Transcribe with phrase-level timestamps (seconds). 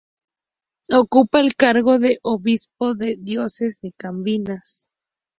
[0.93, 4.87] Ocupa el cargo de Obispo de la Diócesis de Cabimas.